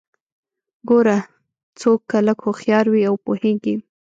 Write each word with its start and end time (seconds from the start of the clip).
ګوره 0.89 1.17
څوک 1.79 1.99
که 2.09 2.17
لږ 2.27 2.39
هوښيار 2.45 2.85
وي 2.89 3.01
او 3.09 3.15
پوهیږي 3.25 3.75